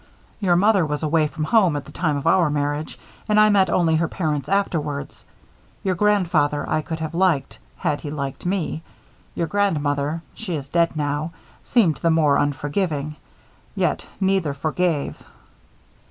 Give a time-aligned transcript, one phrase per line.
[0.39, 2.97] Your mother was away from home at the time of our marriage
[3.29, 5.25] and I met only her parents afterwards.
[5.83, 8.81] Your grandfather I could have liked, had he liked me.
[9.35, 13.15] Your grandmother she is dead now seemed the more unforgiving.
[13.75, 15.21] Yet, neither forgave."